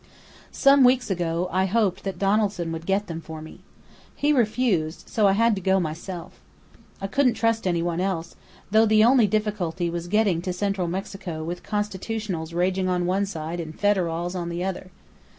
[0.51, 3.59] "Some weeks ago I hoped that Donaldson would get them for me.
[4.15, 6.41] He refused, so I had to go myself.
[6.99, 8.35] I couldn't trust any one else,
[8.71, 13.59] though the only difficulty was getting to Central Mexico with Constitutionals raging on one side
[13.59, 14.89] and Federals on the other.